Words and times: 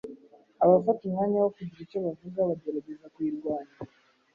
Abafata 0.63 1.01
umwanya 1.05 1.37
wo 1.43 1.49
kugira 1.55 1.79
icyo 1.85 1.99
bavuga, 2.05 2.39
bagerageza 2.49 3.05
kuyirwanya. 3.13 3.73